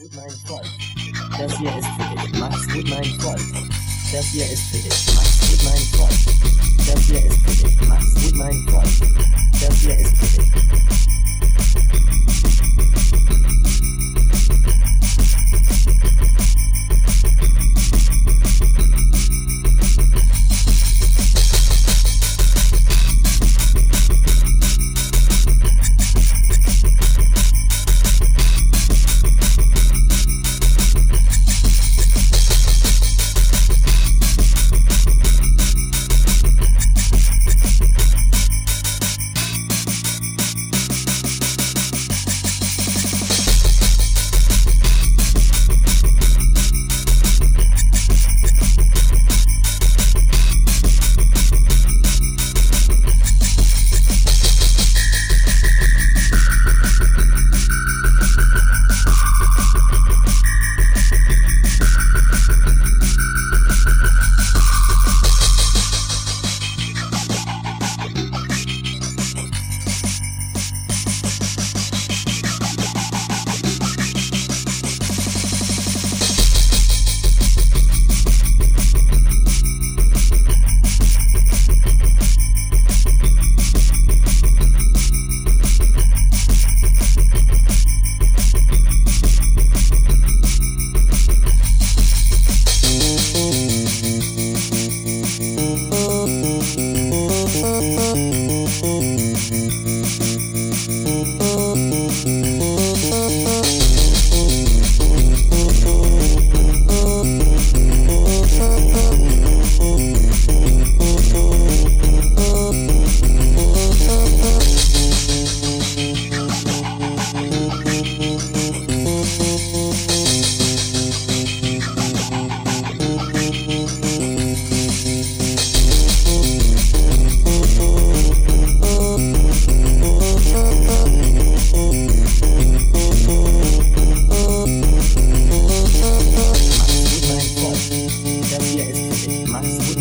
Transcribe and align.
gut, 0.00 0.14
mein 0.14 0.30
Freund. 0.46 0.70
Das 1.38 1.58
hier 1.58 1.76
ist 1.76 1.86
für 1.86 2.16
dich. 2.16 2.40
Mach's 2.40 2.68
gut, 2.68 2.88
mein 2.88 3.04
Freund. 3.20 3.70
Das 4.12 4.26
hier 4.26 4.50
ist 4.50 4.62
für 4.70 4.78
dich. 4.78 5.14
Mach's 5.14 5.40
gut, 5.40 5.64
mein 5.64 5.82
Freund. 5.92 6.86
Das 6.86 7.00
hier 7.04 7.24
ist 7.24 7.38
für 7.38 7.68
dich. 7.68 7.88
Mach's 7.88 8.14
gut, 8.14 8.34
mein 8.34 8.68
Freund. 8.68 9.49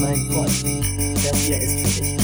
Mein 0.09 0.31
Freund. 0.31 0.85
Das 1.23 1.37
hier 1.37 1.61
ist 1.61 1.79
für 1.79 2.01
dich. 2.01 2.18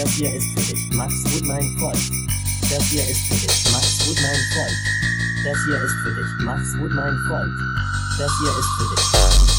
Das 0.00 0.12
hier 0.12 0.34
ist 0.34 0.46
für 0.54 0.74
dich. 0.74 0.88
Mach's 0.94 1.24
gut, 1.24 1.46
mein 1.46 1.76
Freund. 1.78 2.10
Das 2.70 2.84
hier 2.84 3.06
ist 3.06 3.20
für 3.28 3.34
dich. 3.34 3.64
Mach's 3.70 3.98
gut, 4.06 4.16
mein 4.22 4.40
Freund. 4.54 4.78
Das 5.44 5.64
hier 5.66 5.76
ist 5.76 5.94
für 6.02 6.14
dich. 6.14 6.46
Mach's 6.46 6.72
gut, 6.78 6.94
mein 6.94 7.18
Freund. 7.28 7.52
Das 8.18 8.32
hier 8.38 8.48
ist 8.48 8.68
für 8.78 8.94
dich. 8.96 9.49